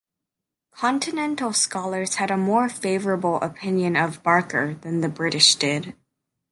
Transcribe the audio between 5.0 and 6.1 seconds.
the British did.